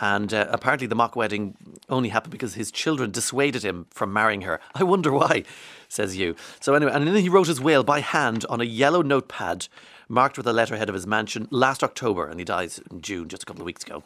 And 0.00 0.32
uh, 0.32 0.46
apparently, 0.48 0.86
the 0.86 0.94
mock 0.94 1.14
wedding 1.14 1.54
only 1.88 2.08
happened 2.08 2.32
because 2.32 2.54
his 2.54 2.72
children 2.72 3.10
dissuaded 3.10 3.62
him 3.62 3.86
from 3.90 4.12
marrying 4.12 4.40
her. 4.40 4.58
I 4.74 4.84
wonder 4.84 5.12
why, 5.12 5.44
says 5.88 6.16
you. 6.16 6.34
So, 6.60 6.74
anyway, 6.74 6.92
and 6.92 7.06
then 7.06 7.14
he 7.16 7.28
wrote 7.28 7.46
his 7.46 7.60
will 7.60 7.84
by 7.84 8.00
hand 8.00 8.46
on 8.48 8.60
a 8.60 8.64
yellow 8.64 9.02
notepad 9.02 9.68
marked 10.12 10.36
with 10.36 10.46
a 10.46 10.52
letterhead 10.52 10.90
of 10.90 10.94
his 10.94 11.06
mansion 11.06 11.48
last 11.50 11.82
October, 11.82 12.26
and 12.26 12.38
he 12.38 12.44
dies 12.44 12.78
in 12.90 13.00
June, 13.00 13.28
just 13.28 13.42
a 13.42 13.46
couple 13.46 13.62
of 13.62 13.66
weeks 13.66 13.82
ago. 13.82 14.02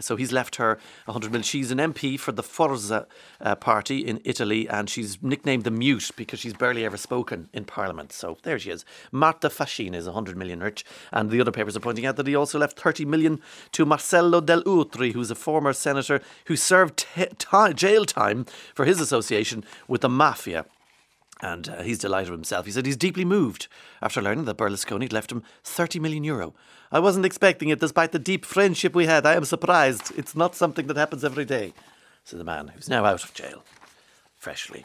So 0.00 0.14
he's 0.14 0.30
left 0.30 0.56
her 0.56 0.78
100 1.06 1.32
million. 1.32 1.42
She's 1.42 1.72
an 1.72 1.78
MP 1.78 2.18
for 2.20 2.30
the 2.30 2.44
Forza 2.44 3.08
uh, 3.40 3.56
party 3.56 3.98
in 3.98 4.20
Italy, 4.24 4.68
and 4.68 4.88
she's 4.88 5.20
nicknamed 5.20 5.64
the 5.64 5.72
Mute 5.72 6.12
because 6.14 6.38
she's 6.38 6.54
barely 6.54 6.84
ever 6.84 6.96
spoken 6.96 7.48
in 7.52 7.64
Parliament. 7.64 8.12
So 8.12 8.38
there 8.44 8.56
she 8.60 8.70
is. 8.70 8.84
Marta 9.10 9.48
Fascina 9.48 9.96
is 9.96 10.06
100 10.06 10.36
million 10.36 10.60
rich, 10.60 10.84
and 11.10 11.28
the 11.28 11.40
other 11.40 11.50
papers 11.50 11.76
are 11.76 11.80
pointing 11.80 12.06
out 12.06 12.14
that 12.14 12.28
he 12.28 12.36
also 12.36 12.60
left 12.60 12.78
30 12.78 13.04
million 13.06 13.40
to 13.72 13.84
Marcello 13.84 14.40
Dell'Utri, 14.40 15.12
who's 15.12 15.32
a 15.32 15.34
former 15.34 15.72
senator 15.72 16.20
who 16.44 16.54
served 16.54 16.98
t- 16.98 17.26
t- 17.36 17.74
jail 17.74 18.04
time 18.04 18.46
for 18.74 18.84
his 18.84 19.00
association 19.00 19.64
with 19.88 20.02
the 20.02 20.08
mafia. 20.08 20.66
And 21.40 21.68
uh, 21.68 21.82
he's 21.82 21.98
delighted 21.98 22.30
with 22.30 22.40
himself. 22.40 22.66
He 22.66 22.72
said 22.72 22.84
he's 22.84 22.96
deeply 22.96 23.24
moved 23.24 23.68
after 24.02 24.20
learning 24.20 24.44
that 24.46 24.56
Berlusconi 24.56 25.02
had 25.02 25.12
left 25.12 25.30
him 25.30 25.42
30 25.62 26.00
million 26.00 26.24
euro. 26.24 26.54
I 26.90 26.98
wasn't 26.98 27.26
expecting 27.26 27.68
it 27.68 27.80
despite 27.80 28.12
the 28.12 28.18
deep 28.18 28.44
friendship 28.44 28.94
we 28.94 29.06
had. 29.06 29.24
I 29.24 29.34
am 29.34 29.44
surprised. 29.44 30.12
It's 30.16 30.34
not 30.34 30.56
something 30.56 30.86
that 30.88 30.96
happens 30.96 31.24
every 31.24 31.44
day, 31.44 31.74
said 32.24 32.40
the 32.40 32.44
man 32.44 32.68
who's 32.68 32.88
now 32.88 33.04
out 33.04 33.22
of 33.22 33.34
jail, 33.34 33.62
freshly. 34.36 34.84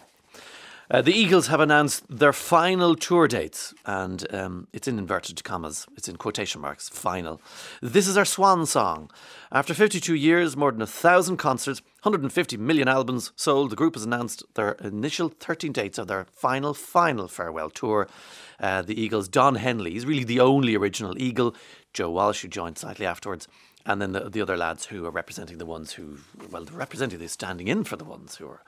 Uh, 0.92 1.02
the 1.02 1.14
Eagles 1.14 1.48
have 1.48 1.62
announced 1.62 2.04
their 2.10 2.34
final 2.34 2.94
tour 2.96 3.28
dates, 3.28 3.74
and 3.86 4.32
um, 4.34 4.68
it's 4.74 4.88
in 4.88 5.00
inverted 5.00 5.42
commas, 5.44 5.88
it's 5.96 6.10
in 6.10 6.18
quotation 6.18 6.60
marks, 6.60 6.90
final. 6.90 7.42
This 7.82 8.08
is 8.08 8.18
our 8.18 8.26
swan 8.26 8.66
song. 8.66 9.10
After 9.52 9.74
52 9.74 10.14
years, 10.14 10.58
more 10.58 10.74
than 10.74 10.82
a 10.82 10.88
thousand 10.88 11.38
concerts, 11.38 11.82
150 12.02 12.58
million 12.58 12.90
albums 12.90 13.32
sold, 13.38 13.72
the 13.72 13.78
group 13.78 13.96
has 13.96 14.04
announced 14.04 14.44
their 14.56 14.74
initial 14.74 15.30
13 15.30 15.72
dates 15.72 15.98
of 15.98 16.08
their 16.08 16.26
final, 16.26 16.74
final 16.74 17.30
farewell 17.30 17.70
tour. 17.70 18.10
Uh, 18.60 18.82
the 18.82 19.00
Eagles, 19.00 19.30
Don 19.30 19.56
Henley, 19.56 19.96
is 19.96 20.06
really 20.06 20.26
the 20.26 20.42
only 20.42 20.76
original 20.76 21.18
Eagle. 21.18 21.56
Joe 21.94 22.10
Walsh, 22.10 22.42
who 22.42 22.50
joined 22.50 22.78
slightly 22.78 23.06
afterwards, 23.06 23.48
and 23.86 24.02
then 24.02 24.12
the, 24.12 24.30
the 24.30 24.42
other 24.42 24.58
lads 24.58 24.88
who 24.88 25.06
are 25.06 25.12
representing 25.12 25.60
the 25.60 25.66
ones 25.66 25.94
who, 25.94 26.18
well, 26.52 26.66
representing 26.74 27.20
the 27.20 27.30
standing 27.30 27.68
in 27.68 27.84
for 27.84 27.96
the 27.96 28.04
ones 28.04 28.36
who 28.36 28.48
are 28.48 28.64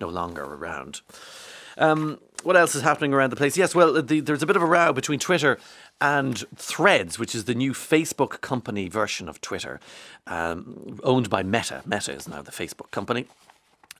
no 0.00 0.08
longer 0.08 0.42
around. 0.42 1.00
Um, 1.76 2.18
what 2.42 2.56
else 2.56 2.74
is 2.74 2.82
happening 2.82 3.12
around 3.12 3.30
the 3.30 3.36
place? 3.36 3.56
Yes, 3.56 3.74
well, 3.74 4.00
the, 4.00 4.20
there's 4.20 4.42
a 4.42 4.46
bit 4.46 4.56
of 4.56 4.62
a 4.62 4.66
row 4.66 4.92
between 4.92 5.18
Twitter 5.18 5.58
and 6.00 6.44
Threads, 6.56 7.18
which 7.18 7.34
is 7.34 7.44
the 7.44 7.54
new 7.54 7.72
Facebook 7.72 8.40
company 8.40 8.88
version 8.88 9.28
of 9.28 9.40
Twitter, 9.40 9.80
um, 10.26 11.00
owned 11.02 11.28
by 11.30 11.42
Meta. 11.42 11.82
Meta 11.84 12.12
is 12.12 12.28
now 12.28 12.42
the 12.42 12.52
Facebook 12.52 12.90
company. 12.90 13.26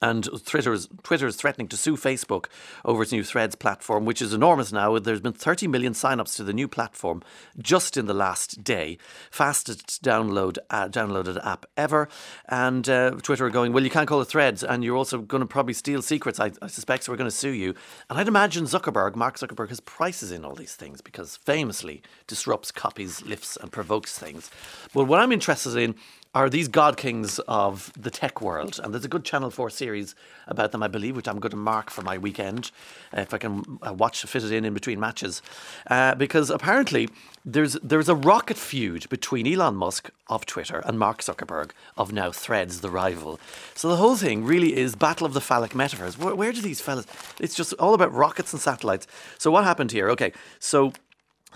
And 0.00 0.28
Twitter 0.44 0.72
is, 0.72 0.88
threatening 1.02 1.68
to 1.68 1.76
sue 1.76 1.96
Facebook 1.96 2.46
over 2.84 3.02
its 3.02 3.12
new 3.12 3.24
Threads 3.24 3.54
platform, 3.54 4.04
which 4.04 4.22
is 4.22 4.32
enormous 4.32 4.72
now. 4.72 4.98
There's 4.98 5.20
been 5.20 5.32
30 5.32 5.66
million 5.68 5.94
sign-ups 5.94 6.36
to 6.36 6.44
the 6.44 6.52
new 6.52 6.68
platform 6.68 7.22
just 7.58 7.96
in 7.96 8.06
the 8.06 8.14
last 8.14 8.62
day. 8.62 8.98
Fastest 9.30 10.02
download 10.02 10.58
uh, 10.70 10.88
downloaded 10.88 11.44
app 11.44 11.66
ever. 11.76 12.08
And 12.48 12.88
uh, 12.88 13.12
Twitter 13.22 13.46
are 13.46 13.50
going, 13.50 13.72
well, 13.72 13.84
you 13.84 13.90
can't 13.90 14.08
call 14.08 14.20
it 14.20 14.28
Threads, 14.28 14.62
and 14.62 14.84
you're 14.84 14.96
also 14.96 15.18
going 15.18 15.40
to 15.40 15.46
probably 15.46 15.74
steal 15.74 16.02
secrets, 16.02 16.38
I, 16.38 16.52
I 16.62 16.68
suspect, 16.68 17.04
so 17.04 17.12
we're 17.12 17.18
going 17.18 17.30
to 17.30 17.36
sue 17.36 17.50
you. 17.50 17.74
And 18.08 18.18
I'd 18.18 18.28
imagine 18.28 18.64
Zuckerberg, 18.64 19.16
Mark 19.16 19.38
Zuckerberg, 19.38 19.68
has 19.70 19.80
prices 19.80 20.30
in 20.30 20.44
all 20.44 20.54
these 20.54 20.74
things 20.74 21.00
because 21.00 21.36
famously 21.36 22.02
disrupts, 22.26 22.70
copies, 22.70 23.22
lifts, 23.22 23.56
and 23.56 23.72
provokes 23.72 24.18
things. 24.18 24.50
But 24.94 25.04
what 25.04 25.20
I'm 25.20 25.32
interested 25.32 25.76
in 25.76 25.94
are 26.38 26.48
these 26.48 26.68
god 26.68 26.96
kings 26.96 27.40
of 27.48 27.92
the 28.00 28.12
tech 28.12 28.40
world. 28.40 28.78
And 28.80 28.94
there's 28.94 29.04
a 29.04 29.08
good 29.08 29.24
Channel 29.24 29.50
4 29.50 29.70
series 29.70 30.14
about 30.46 30.70
them, 30.70 30.84
I 30.84 30.88
believe, 30.88 31.16
which 31.16 31.26
I'm 31.26 31.40
going 31.40 31.50
to 31.50 31.56
mark 31.56 31.90
for 31.90 32.02
my 32.02 32.16
weekend, 32.16 32.70
if 33.12 33.34
I 33.34 33.38
can 33.38 33.80
uh, 33.84 33.92
watch, 33.92 34.22
fit 34.22 34.44
it 34.44 34.52
in 34.52 34.64
in 34.64 34.72
between 34.72 35.00
matches. 35.00 35.42
Uh, 35.88 36.14
because 36.14 36.48
apparently 36.48 37.08
there's, 37.44 37.72
there's 37.82 38.08
a 38.08 38.14
rocket 38.14 38.56
feud 38.56 39.08
between 39.08 39.52
Elon 39.52 39.74
Musk 39.74 40.10
of 40.28 40.46
Twitter 40.46 40.80
and 40.86 40.96
Mark 40.96 41.22
Zuckerberg 41.22 41.72
of 41.96 42.12
now 42.12 42.30
Threads, 42.30 42.82
the 42.82 42.90
rival. 42.90 43.40
So 43.74 43.88
the 43.88 43.96
whole 43.96 44.14
thing 44.14 44.44
really 44.44 44.76
is 44.76 44.94
Battle 44.94 45.26
of 45.26 45.34
the 45.34 45.40
Phallic 45.40 45.74
Metaphors. 45.74 46.16
Where, 46.16 46.36
where 46.36 46.52
do 46.52 46.60
these 46.60 46.80
fellas... 46.80 47.06
It's 47.40 47.56
just 47.56 47.72
all 47.80 47.94
about 47.94 48.12
rockets 48.12 48.52
and 48.52 48.62
satellites. 48.62 49.08
So 49.38 49.50
what 49.50 49.64
happened 49.64 49.90
here? 49.90 50.08
Okay, 50.10 50.32
so 50.60 50.92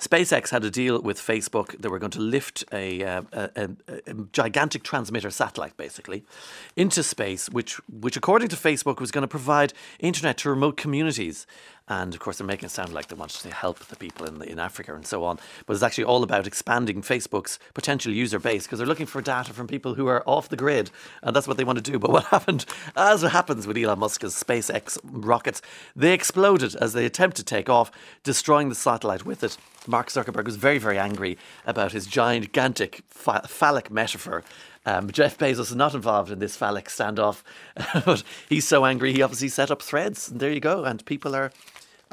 SpaceX 0.00 0.50
had 0.50 0.64
a 0.64 0.70
deal 0.70 1.00
with 1.02 1.18
Facebook. 1.18 1.78
They 1.78 1.88
were 1.88 1.99
going 1.99 2.12
to 2.12 2.20
lift 2.20 2.64
a, 2.72 3.04
uh, 3.04 3.22
a, 3.32 3.50
a, 3.56 3.70
a, 4.06 4.14
gigantic 4.32 4.82
transmitter 4.82 5.30
satellite, 5.30 5.76
basically, 5.76 6.25
into 6.76 7.02
space, 7.02 7.50
which, 7.50 7.75
which, 7.88 8.16
according 8.16 8.49
to 8.49 8.56
Facebook, 8.56 9.00
was 9.00 9.11
going 9.11 9.22
to 9.22 9.28
provide 9.28 9.75
internet 10.00 10.38
to 10.38 10.50
remote 10.50 10.78
communities. 10.78 11.46
And 11.89 12.15
of 12.15 12.21
course, 12.21 12.39
they're 12.39 12.47
making 12.47 12.67
it 12.67 12.71
sound 12.71 12.93
like 12.93 13.09
they 13.09 13.17
want 13.17 13.33
to 13.33 13.51
help 13.53 13.81
the 13.81 13.97
people 13.97 14.27
in, 14.27 14.39
the, 14.39 14.49
in 14.49 14.59
Africa 14.59 14.95
and 14.95 15.07
so 15.07 15.25
on. 15.25 15.39
But 15.67 15.75
it's 15.75 15.83
actually 15.83 16.05
all 16.05 16.23
about 16.23 16.47
expanding 16.47 17.03
Facebook's 17.03 17.59
potential 17.75 18.12
user 18.12 18.39
base 18.39 18.65
because 18.65 18.79
they're 18.79 18.87
looking 18.87 19.07
for 19.07 19.21
data 19.21 19.53
from 19.53 19.67
people 19.67 19.95
who 19.95 20.07
are 20.07 20.23
off 20.27 20.49
the 20.49 20.57
grid. 20.57 20.91
And 21.23 21.35
that's 21.35 21.49
what 21.49 21.57
they 21.57 21.65
want 21.65 21.85
to 21.85 21.91
do. 21.91 21.99
But 21.99 22.11
what 22.11 22.25
happened, 22.27 22.65
as 22.97 23.23
happens 23.23 23.67
with 23.67 23.77
Elon 23.77 23.99
Musk's 23.99 24.43
SpaceX 24.43 24.99
rockets, 25.03 25.61
they 25.97 26.12
exploded 26.12 26.75
as 26.77 26.93
they 26.93 27.05
attempted 27.05 27.47
to 27.47 27.55
take 27.55 27.69
off, 27.69 27.91
destroying 28.23 28.69
the 28.69 28.75
satellite 28.75 29.25
with 29.25 29.43
it. 29.43 29.57
Mark 29.87 30.09
Zuckerberg 30.09 30.45
was 30.45 30.57
very, 30.57 30.79
very 30.79 30.99
angry 30.99 31.37
about 31.67 31.93
his 31.93 32.07
gigantic 32.07 33.03
phallic 33.11 33.91
metaphor. 33.91 34.45
Um, 34.85 35.11
Jeff 35.11 35.39
Bezos 35.39 35.61
is 35.61 35.75
not 35.75 35.95
involved 35.95 36.31
in 36.31 36.39
this 36.39 36.57
phallic 36.57 36.87
standoff, 36.87 37.43
but 38.05 38.23
he's 38.49 38.67
so 38.67 38.85
angry 38.85 39.12
he 39.12 39.23
obviously 39.23 39.49
set 39.49 39.71
up 39.71 39.83
threads. 39.83 40.29
And 40.29 40.41
there 40.41 40.51
you 40.51 40.61
go. 40.61 40.85
And 40.85 41.05
people 41.05 41.37
are 41.37 41.53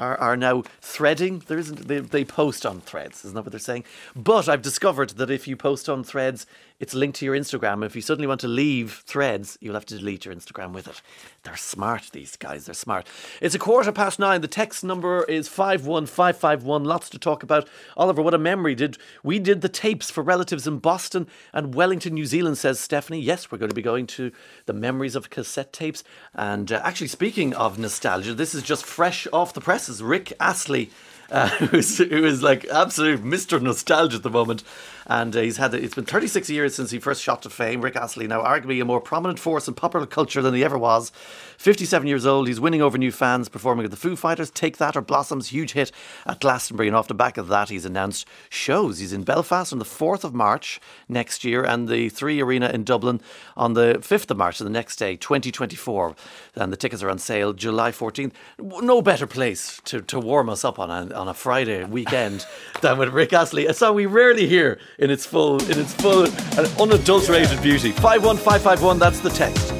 are, 0.00 0.16
are 0.18 0.36
now 0.36 0.64
threading. 0.80 1.42
There 1.46 1.58
isn't 1.58 1.86
they, 1.86 2.00
they 2.00 2.24
post 2.24 2.66
on 2.66 2.80
threads, 2.80 3.24
isn't 3.24 3.34
that 3.34 3.42
what 3.42 3.52
they're 3.52 3.60
saying? 3.60 3.84
But 4.16 4.48
I've 4.48 4.62
discovered 4.62 5.10
that 5.10 5.30
if 5.30 5.46
you 5.46 5.56
post 5.56 5.88
on 5.88 6.02
threads, 6.02 6.46
it's 6.80 6.94
linked 6.94 7.18
to 7.18 7.26
your 7.26 7.36
Instagram. 7.36 7.84
If 7.84 7.94
you 7.94 8.00
suddenly 8.00 8.26
want 8.26 8.40
to 8.40 8.48
leave 8.48 9.04
threads, 9.06 9.58
you'll 9.60 9.74
have 9.74 9.84
to 9.86 9.98
delete 9.98 10.24
your 10.24 10.34
Instagram 10.34 10.72
with 10.72 10.88
it. 10.88 11.02
They're 11.42 11.56
smart, 11.56 12.08
these 12.12 12.36
guys. 12.36 12.64
They're 12.64 12.74
smart. 12.74 13.06
It's 13.42 13.54
a 13.54 13.58
quarter 13.58 13.92
past 13.92 14.18
nine. 14.18 14.40
The 14.40 14.48
text 14.48 14.82
number 14.82 15.22
is 15.24 15.46
51551. 15.46 16.84
Lots 16.84 17.10
to 17.10 17.18
talk 17.18 17.42
about. 17.42 17.68
Oliver, 17.98 18.22
what 18.22 18.32
a 18.32 18.38
memory. 18.38 18.74
Did 18.74 18.96
We 19.22 19.38
did 19.38 19.60
the 19.60 19.68
tapes 19.68 20.10
for 20.10 20.22
relatives 20.22 20.66
in 20.66 20.78
Boston 20.78 21.26
and 21.52 21.74
Wellington, 21.74 22.14
New 22.14 22.26
Zealand, 22.26 22.56
says 22.56 22.80
Stephanie. 22.80 23.20
Yes, 23.20 23.52
we're 23.52 23.58
going 23.58 23.68
to 23.68 23.74
be 23.74 23.82
going 23.82 24.06
to 24.08 24.32
the 24.64 24.72
memories 24.72 25.14
of 25.14 25.28
cassette 25.28 25.74
tapes. 25.74 26.02
And 26.34 26.72
uh, 26.72 26.80
actually, 26.82 27.08
speaking 27.08 27.54
of 27.54 27.78
nostalgia, 27.78 28.32
this 28.32 28.54
is 28.54 28.62
just 28.62 28.86
fresh 28.86 29.26
off 29.34 29.52
the 29.52 29.60
presses. 29.60 30.02
Rick 30.02 30.32
Astley 30.40 30.90
uh, 31.30 31.48
who's, 31.48 31.98
who 31.98 32.24
is 32.24 32.42
like 32.42 32.66
absolute 32.66 33.22
Mr. 33.22 33.60
Nostalgia 33.60 34.16
at 34.16 34.22
the 34.22 34.30
moment. 34.30 34.62
And 35.10 35.34
uh, 35.34 35.40
he's 35.40 35.56
had 35.56 35.74
it's 35.74 35.96
been 35.96 36.04
36 36.04 36.48
years 36.48 36.76
since 36.76 36.92
he 36.92 37.00
first 37.00 37.20
shot 37.20 37.42
to 37.42 37.50
fame. 37.50 37.80
Rick 37.80 37.96
Astley, 37.96 38.28
now 38.28 38.44
arguably 38.44 38.80
a 38.80 38.84
more 38.84 39.00
prominent 39.00 39.40
force 39.40 39.66
in 39.66 39.74
popular 39.74 40.06
culture 40.06 40.40
than 40.40 40.54
he 40.54 40.62
ever 40.62 40.78
was. 40.78 41.10
57 41.58 42.06
years 42.06 42.24
old, 42.24 42.46
he's 42.46 42.60
winning 42.60 42.80
over 42.80 42.96
new 42.96 43.10
fans, 43.10 43.48
performing 43.48 43.84
at 43.84 43.90
the 43.90 43.96
Foo 43.96 44.14
Fighters, 44.14 44.50
Take 44.50 44.76
That 44.76 44.96
or 44.96 45.00
Blossoms, 45.00 45.48
huge 45.48 45.72
hit 45.72 45.90
at 46.26 46.40
Glastonbury. 46.40 46.86
And 46.86 46.96
off 46.96 47.08
the 47.08 47.14
back 47.14 47.38
of 47.38 47.48
that, 47.48 47.70
he's 47.70 47.84
announced 47.84 48.24
shows. 48.48 49.00
He's 49.00 49.12
in 49.12 49.24
Belfast 49.24 49.72
on 49.72 49.80
the 49.80 49.84
4th 49.84 50.22
of 50.22 50.32
March 50.32 50.80
next 51.08 51.42
year 51.42 51.64
and 51.64 51.88
the 51.88 52.08
Three 52.08 52.40
Arena 52.40 52.68
in 52.68 52.84
Dublin 52.84 53.20
on 53.56 53.74
the 53.74 53.96
5th 53.98 54.30
of 54.30 54.36
March, 54.36 54.58
so 54.58 54.64
the 54.64 54.70
next 54.70 54.94
day, 54.94 55.16
2024. 55.16 56.14
And 56.54 56.72
the 56.72 56.76
tickets 56.76 57.02
are 57.02 57.10
on 57.10 57.18
sale 57.18 57.52
July 57.52 57.90
14th. 57.90 58.32
No 58.60 59.02
better 59.02 59.26
place 59.26 59.80
to, 59.86 60.02
to 60.02 60.20
warm 60.20 60.48
us 60.48 60.64
up 60.64 60.78
on 60.78 60.88
a, 60.88 61.12
on 61.14 61.26
a 61.26 61.34
Friday 61.34 61.82
weekend 61.82 62.46
than 62.80 62.96
with 62.96 63.08
Rick 63.08 63.32
Astley, 63.32 63.66
a 63.66 63.74
song 63.74 63.96
we 63.96 64.06
rarely 64.06 64.46
hear 64.46 64.78
in 65.00 65.10
its 65.10 65.26
full, 65.26 65.62
in 65.70 65.78
its 65.78 65.94
full 65.94 66.24
and 66.24 66.80
unadulterated 66.80 67.60
beauty. 67.62 67.92
51551, 67.92 68.98
that's 68.98 69.20
the 69.20 69.30
text. 69.30 69.79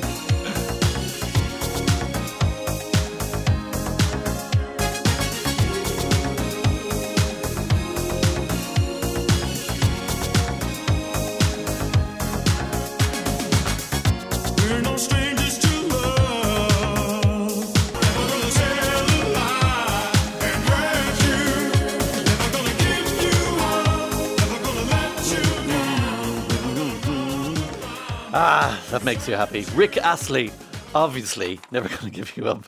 That 29.00 29.04
makes 29.07 29.26
you 29.26 29.35
happy. 29.35 29.64
Rick 29.75 29.97
Astley, 29.97 30.52
obviously, 30.95 31.59
never 31.71 31.88
going 31.97 32.00
to 32.00 32.11
give 32.11 32.37
you 32.37 32.47
up. 32.47 32.66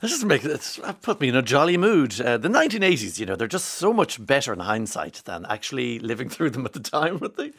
That 0.00 0.08
just 0.08 0.24
makes 0.24 0.44
it 0.44 0.78
put 1.02 1.20
me 1.20 1.28
in 1.28 1.34
a 1.34 1.42
jolly 1.42 1.76
mood. 1.76 2.20
Uh, 2.20 2.36
the 2.36 2.48
1980s, 2.48 3.18
you 3.18 3.26
know, 3.26 3.34
they're 3.34 3.48
just 3.48 3.70
so 3.70 3.92
much 3.92 4.24
better 4.24 4.52
in 4.52 4.60
hindsight 4.60 5.22
than 5.24 5.44
actually 5.48 5.98
living 5.98 6.28
through 6.28 6.50
them 6.50 6.64
at 6.64 6.74
the 6.74 6.80
time, 6.80 7.18
would 7.20 7.36
they? 7.36 7.50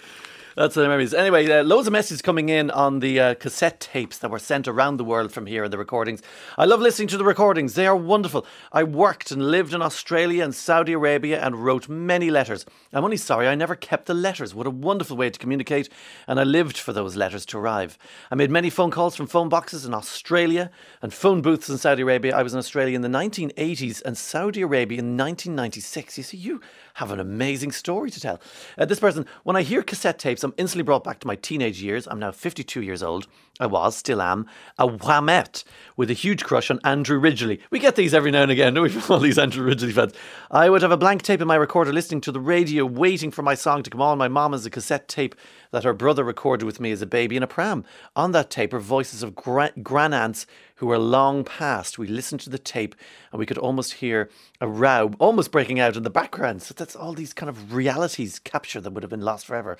That's 0.56 0.76
what 0.76 0.82
the 0.82 0.90
memories. 0.90 1.14
Anyway, 1.14 1.50
uh, 1.50 1.64
loads 1.64 1.86
of 1.86 1.94
messages 1.94 2.24
coming 2.24 2.50
in 2.50 2.72
on 2.72 3.00
the 3.02 3.20
uh, 3.20 3.34
cassette 3.36 3.80
tapes 3.80 4.18
that 4.18 4.32
were 4.32 4.40
sent 4.40 4.68
around 4.68 4.98
the 4.98 5.04
world 5.04 5.32
from 5.32 5.46
here 5.46 5.64
in 5.64 5.72
the 5.72 5.78
recordings. 5.78 6.24
I 6.58 6.66
love 6.66 6.82
listening 6.82 7.08
to 7.10 7.18
the 7.18 7.24
recordings. 7.24 7.76
They 7.76 7.86
are 7.86 7.96
wonderful. 7.96 8.48
I 8.72 8.84
worked 8.84 9.30
and 9.32 9.52
lived 9.52 9.76
in 9.76 9.82
Australia 9.82 10.44
and 10.44 10.56
Saudi 10.56 10.94
Arabia 10.94 11.40
and 11.40 11.64
wrote 11.64 11.88
many 11.88 12.32
letters. 12.32 12.66
I'm 12.92 13.04
only 13.04 13.18
sorry 13.18 13.48
I 13.48 13.54
never 13.54 13.76
kept 13.76 14.08
the 14.08 14.16
letters. 14.16 14.56
What 14.56 14.66
a 14.66 14.72
wonderful 14.72 15.16
way 15.16 15.30
to 15.30 15.40
communicate. 15.40 15.88
And 16.28 16.40
I 16.40 16.44
lived 16.44 16.78
for 16.78 16.94
those 16.94 17.16
letters 17.16 17.46
to 17.48 17.60
arrive. 17.60 17.98
I 18.32 18.36
made 18.36 18.50
many 18.50 18.72
phone 18.72 18.90
calls 18.90 19.16
from 19.16 19.28
phone 19.28 19.50
boxes 19.50 19.86
in 19.86 19.94
Australia 19.94 20.72
and 21.04 21.14
phone 21.14 21.42
booths 21.42 21.70
in 21.70 21.78
Saudi 21.78 22.02
Arabia. 22.02 22.36
I 22.36 22.42
was 22.42 22.54
in 22.54 22.60
Australia 22.60 22.96
in 22.96 23.04
the 23.04 23.08
1980s 23.08 24.02
and 24.04 24.18
Saudi 24.18 24.62
Arabia 24.62 24.98
in 24.98 25.16
1996. 25.16 26.18
You 26.18 26.24
see, 26.24 26.38
you 26.38 26.62
have 26.96 27.12
an 27.12 27.20
amazing 27.20 27.72
story 27.72 28.10
to 28.10 28.20
tell. 28.20 28.42
Uh, 28.78 28.86
this 28.86 29.00
person, 29.00 29.26
when 29.44 29.56
I 29.56 29.62
hear 29.62 29.84
cassette 29.84 30.20
tapes, 30.20 30.39
I'm 30.44 30.54
instantly 30.58 30.84
brought 30.84 31.04
back 31.04 31.20
to 31.20 31.28
my 31.28 31.36
teenage 31.36 31.82
years. 31.82 32.08
I'm 32.08 32.20
now 32.20 32.32
52 32.32 32.82
years 32.82 33.04
old. 33.04 33.28
I 33.62 33.66
was, 33.66 33.98
still 33.98 34.22
am, 34.22 34.46
a 34.78 34.88
whamette 34.88 35.66
with 35.98 36.10
a 36.10 36.14
huge 36.14 36.46
crush 36.46 36.72
on 36.72 36.80
Andrew 36.86 37.20
Ridgeley. 37.20 37.60
We 37.72 37.80
get 37.80 37.98
these 37.98 38.14
every 38.14 38.32
now 38.32 38.44
and 38.44 38.52
again, 38.52 38.74
don't 38.74 38.84
we, 38.84 38.90
from 39.02 39.16
all 39.16 39.20
these 39.20 39.38
Andrew 39.38 39.66
Ridgeley 39.66 39.92
fans? 39.92 40.14
I 40.50 40.70
would 40.70 40.82
have 40.82 40.92
a 40.92 40.98
blank 40.98 41.24
tape 41.24 41.42
in 41.42 41.48
my 41.48 41.56
recorder 41.56 41.92
listening 41.92 42.22
to 42.22 42.32
the 42.32 42.40
radio, 42.40 42.86
waiting 42.86 43.32
for 43.32 43.42
my 43.42 43.56
song 43.56 43.84
to 43.84 43.90
come 43.90 44.02
on. 44.02 44.18
My 44.18 44.30
mom 44.30 44.54
has 44.54 44.66
a 44.66 44.70
cassette 44.70 45.10
tape 45.10 45.36
that 45.72 45.84
her 45.84 45.94
brother 45.94 46.24
recorded 46.24 46.66
with 46.66 46.80
me 46.80 46.92
as 46.92 47.02
a 47.02 47.06
baby 47.06 47.36
in 47.36 47.44
a 47.44 47.48
pram. 47.48 47.84
On 48.16 48.32
that 48.32 48.50
tape 48.50 48.74
are 48.74 48.80
voices 48.80 49.24
of 49.24 49.36
gra- 49.36 49.74
granaunts 49.80 50.46
who 50.80 50.88
were 50.88 50.98
long 50.98 51.44
past. 51.44 52.00
We 52.00 52.08
listened 52.08 52.40
to 52.42 52.50
the 52.50 52.58
tape 52.58 52.96
and 53.32 53.40
we 53.40 53.46
could 53.46 53.58
almost 53.58 53.96
hear 53.96 54.30
a 54.62 54.68
row 54.68 55.12
almost 55.20 55.52
breaking 55.52 55.78
out 55.78 55.98
in 55.98 56.04
the 56.04 56.10
background. 56.10 56.62
So 56.62 56.74
that's 56.74 56.96
all 56.96 57.12
these 57.12 57.34
kind 57.34 57.50
of 57.50 57.74
realities 57.74 58.40
captured 58.40 58.82
that 58.82 58.92
would 58.92 59.04
have 59.04 59.10
been 59.10 59.20
lost 59.20 59.46
forever. 59.46 59.78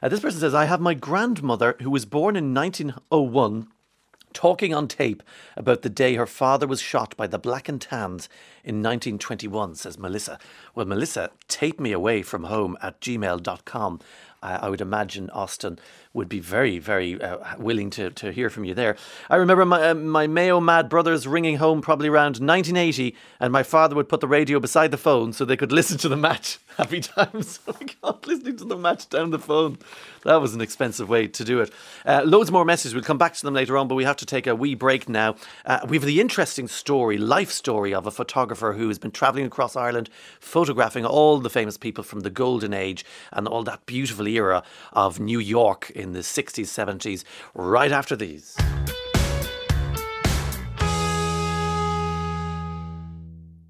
Uh, 0.00 0.08
this 0.08 0.20
person 0.20 0.38
says, 0.38 0.54
I 0.54 0.66
have 0.66 0.80
my 0.80 0.94
grandmother 0.94 1.74
who 1.82 1.90
was 1.90 2.04
born 2.04 2.36
in 2.36 2.54
1901 2.54 3.66
talking 4.32 4.72
on 4.72 4.86
tape 4.86 5.22
about 5.56 5.82
the 5.82 5.88
day 5.88 6.14
her 6.14 6.26
father 6.26 6.66
was 6.66 6.80
shot 6.80 7.16
by 7.16 7.26
the 7.26 7.38
Black 7.38 7.68
and 7.68 7.80
Tans 7.80 8.28
in 8.62 8.82
1921, 8.82 9.74
says 9.74 9.98
Melissa. 9.98 10.38
Well, 10.74 10.86
Melissa, 10.86 11.30
tape 11.48 11.80
me 11.80 11.90
away 11.90 12.22
from 12.22 12.44
home 12.44 12.76
at 12.80 13.00
gmail.com. 13.00 14.00
I 14.42 14.68
would 14.68 14.82
imagine 14.82 15.30
Austin 15.30 15.78
would 16.16 16.28
be 16.28 16.40
very, 16.40 16.78
very 16.78 17.20
uh, 17.20 17.56
willing 17.58 17.90
to, 17.90 18.10
to 18.10 18.32
hear 18.32 18.50
from 18.50 18.64
you 18.64 18.74
there. 18.74 18.96
I 19.30 19.36
remember 19.36 19.64
my, 19.64 19.90
uh, 19.90 19.94
my 19.94 20.26
Mayo 20.26 20.58
Mad 20.60 20.88
brothers 20.88 21.26
ringing 21.26 21.58
home 21.58 21.82
probably 21.82 22.08
around 22.08 22.38
1980, 22.38 23.14
and 23.38 23.52
my 23.52 23.62
father 23.62 23.94
would 23.94 24.08
put 24.08 24.20
the 24.20 24.26
radio 24.26 24.58
beside 24.58 24.90
the 24.90 24.96
phone 24.96 25.32
so 25.32 25.44
they 25.44 25.56
could 25.56 25.72
listen 25.80 25.98
to 25.98 26.08
the 26.08 26.16
match. 26.16 26.58
Happy 26.76 27.00
times. 27.00 27.60
oh 27.68 27.76
God, 28.02 28.26
listening 28.26 28.56
to 28.56 28.64
the 28.64 28.76
match 28.76 29.08
down 29.08 29.30
the 29.30 29.38
phone. 29.38 29.78
That 30.24 30.40
was 30.40 30.54
an 30.54 30.60
expensive 30.60 31.08
way 31.08 31.28
to 31.28 31.44
do 31.44 31.60
it. 31.60 31.72
Uh, 32.04 32.22
loads 32.24 32.50
more 32.50 32.64
messages. 32.64 32.94
We'll 32.94 33.04
come 33.04 33.16
back 33.16 33.34
to 33.34 33.42
them 33.42 33.54
later 33.54 33.76
on, 33.76 33.86
but 33.86 33.94
we 33.94 34.04
have 34.04 34.16
to 34.16 34.26
take 34.26 34.46
a 34.46 34.54
wee 34.54 34.74
break 34.74 35.08
now. 35.08 35.36
Uh, 35.64 35.86
we 35.88 35.96
have 35.96 36.04
the 36.04 36.20
interesting 36.20 36.66
story, 36.66 37.16
life 37.16 37.50
story 37.50 37.94
of 37.94 38.06
a 38.06 38.10
photographer 38.10 38.72
who 38.72 38.88
has 38.88 38.98
been 38.98 39.12
travelling 39.12 39.46
across 39.46 39.76
Ireland, 39.76 40.10
photographing 40.40 41.06
all 41.06 41.38
the 41.38 41.48
famous 41.48 41.78
people 41.78 42.02
from 42.02 42.20
the 42.20 42.30
golden 42.30 42.74
age 42.74 43.04
and 43.32 43.46
all 43.46 43.62
that 43.62 43.86
beautiful 43.86 44.26
era 44.26 44.62
of 44.92 45.20
New 45.20 45.38
York 45.38 45.92
in 46.06 46.12
the 46.12 46.20
60s, 46.20 46.66
70s, 46.66 47.24
right 47.54 47.92
after 47.92 48.16
these. 48.16 48.56